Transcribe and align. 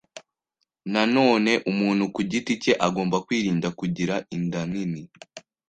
Nanone 0.91 1.53
umuntu 1.71 2.03
ku 2.13 2.21
giti 2.31 2.53
cye 2.63 2.73
agomba 2.87 3.17
kwirinda 3.25 3.67
kugira 3.79 4.15
inda 4.35 4.61
nini 4.73 5.01